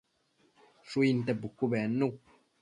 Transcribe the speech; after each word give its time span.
Shuinte 0.93 1.31
pucu 1.41 1.65
bednu 1.71 2.07